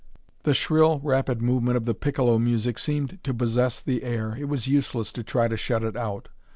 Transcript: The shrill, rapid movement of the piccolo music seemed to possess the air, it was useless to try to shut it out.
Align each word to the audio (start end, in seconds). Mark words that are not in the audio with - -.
The 0.45 0.55
shrill, 0.55 0.99
rapid 1.03 1.43
movement 1.43 1.77
of 1.77 1.85
the 1.85 1.93
piccolo 1.93 2.39
music 2.39 2.79
seemed 2.79 3.23
to 3.23 3.35
possess 3.35 3.79
the 3.79 4.01
air, 4.01 4.35
it 4.35 4.45
was 4.45 4.67
useless 4.67 5.11
to 5.13 5.21
try 5.23 5.47
to 5.47 5.55
shut 5.55 5.83
it 5.83 5.95
out. 5.95 6.27